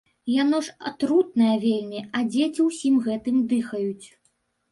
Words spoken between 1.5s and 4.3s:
вельмі, а дзеці ўсім гэтым дыхаюць.